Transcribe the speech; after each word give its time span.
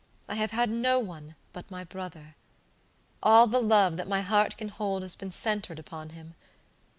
I 0.27 0.33
have 0.33 0.49
had 0.49 0.71
no 0.71 0.97
one 0.99 1.35
but 1.53 1.69
my 1.69 1.83
brother. 1.83 2.33
All 3.21 3.45
the 3.45 3.59
love 3.59 3.97
that 3.97 4.07
my 4.07 4.21
heart 4.21 4.57
can 4.57 4.69
hold 4.69 5.03
has 5.03 5.15
been 5.15 5.31
centered 5.31 5.77
upon 5.77 6.09
him. 6.09 6.33